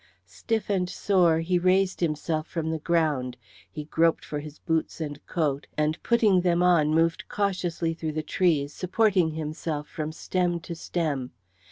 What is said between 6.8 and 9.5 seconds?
moved cautiously through the trees, supporting